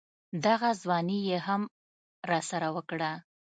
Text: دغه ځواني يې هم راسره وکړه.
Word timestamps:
دغه 0.45 0.69
ځواني 0.81 1.17
يې 1.29 1.37
هم 1.47 1.61
راسره 2.29 2.67
وکړه. 2.75 3.11